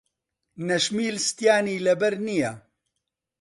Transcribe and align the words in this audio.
نەشمیل 0.67 1.15
ستیانی 1.27 1.77
لەبەر 1.85 2.13
نییە. 2.25 2.51